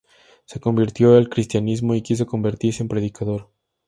[0.45, 3.51] Se convirtió al cristianismo y quiso convertirse en predicador.